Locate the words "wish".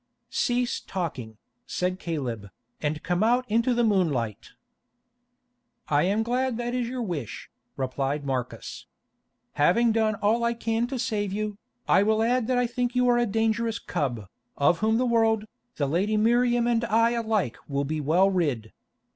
7.03-7.51